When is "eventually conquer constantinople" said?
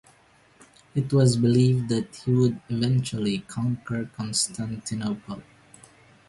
2.69-5.43